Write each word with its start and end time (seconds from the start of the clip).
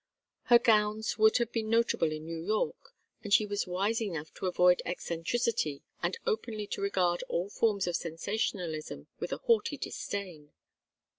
Her 0.45 0.57
gowns 0.57 1.19
would 1.19 1.37
have 1.37 1.51
been 1.51 1.69
notable 1.69 2.11
in 2.11 2.25
New 2.25 2.39
York, 2.43 2.95
and 3.23 3.31
she 3.31 3.45
was 3.45 3.67
wise 3.67 4.01
enough 4.01 4.33
to 4.33 4.47
avoid 4.47 4.81
eccentricity 4.83 5.83
and 6.01 6.17
openly 6.25 6.65
to 6.73 6.81
regard 6.81 7.21
all 7.29 7.51
forms 7.51 7.85
of 7.85 7.95
sensationalism 7.95 9.09
with 9.19 9.31
a 9.31 9.37
haughty 9.37 9.77
disdain. 9.77 10.53